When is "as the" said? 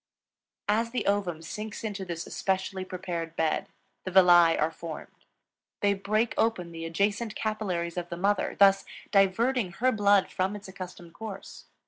0.67-1.05